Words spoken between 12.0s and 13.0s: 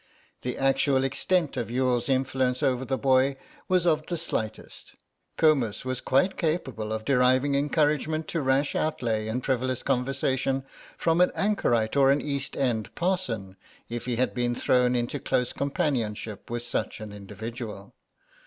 an East end